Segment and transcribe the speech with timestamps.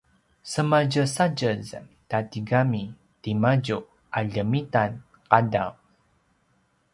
[0.51, 1.67] sematjesatjez
[2.09, 2.83] ta tigami
[3.21, 3.77] timadju
[4.17, 5.71] a ljemitaqadaw